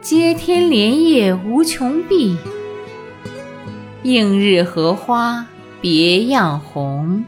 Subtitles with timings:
[0.00, 2.34] 接天莲叶无穷碧，
[4.02, 5.46] 映日荷花
[5.78, 7.22] 别样红。